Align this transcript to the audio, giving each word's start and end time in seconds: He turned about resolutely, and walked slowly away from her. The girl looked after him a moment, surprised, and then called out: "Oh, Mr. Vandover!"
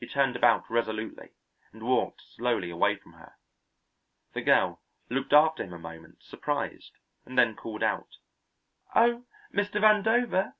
He 0.00 0.08
turned 0.08 0.34
about 0.34 0.68
resolutely, 0.68 1.28
and 1.72 1.84
walked 1.84 2.20
slowly 2.34 2.68
away 2.68 2.96
from 2.96 3.12
her. 3.12 3.36
The 4.32 4.42
girl 4.42 4.80
looked 5.08 5.32
after 5.32 5.62
him 5.62 5.72
a 5.72 5.78
moment, 5.78 6.24
surprised, 6.24 6.90
and 7.24 7.38
then 7.38 7.54
called 7.54 7.84
out: 7.84 8.16
"Oh, 8.92 9.26
Mr. 9.54 9.80
Vandover!" 9.80 10.54